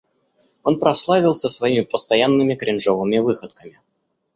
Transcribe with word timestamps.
Он 0.63 0.79
прославился 0.79 1.47
своими 1.47 1.81
постоянными 1.83 2.55
кринжовыми 2.55 3.19
выходками. 3.19 3.79